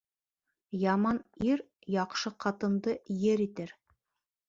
[0.83, 1.19] Яман
[1.51, 1.63] ир
[1.99, 2.99] яҡшы ҡатынды
[3.31, 3.79] ер итер.